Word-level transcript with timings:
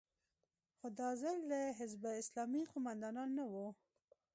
خو 0.77 0.87
دا 0.99 1.09
ځل 1.21 1.37
د 1.51 1.53
حزب 1.77 2.03
اسلامي 2.21 2.63
قومندانان 2.71 3.29
نه 3.37 3.43
وو. 3.51 3.67